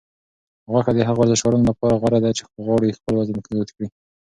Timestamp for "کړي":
3.75-3.87